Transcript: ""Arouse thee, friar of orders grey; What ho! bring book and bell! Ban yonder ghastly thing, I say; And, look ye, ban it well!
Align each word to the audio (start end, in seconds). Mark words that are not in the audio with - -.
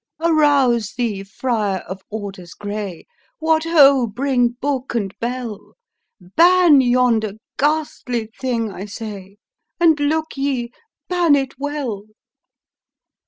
""Arouse 0.19 0.93
thee, 0.97 1.21
friar 1.21 1.81
of 1.81 2.01
orders 2.09 2.55
grey; 2.55 3.05
What 3.37 3.65
ho! 3.65 4.07
bring 4.07 4.49
book 4.59 4.95
and 4.95 5.13
bell! 5.19 5.73
Ban 6.19 6.81
yonder 6.81 7.33
ghastly 7.59 8.31
thing, 8.41 8.71
I 8.71 8.85
say; 8.85 9.37
And, 9.79 9.99
look 9.99 10.35
ye, 10.37 10.71
ban 11.07 11.35
it 11.35 11.53
well! 11.59 12.05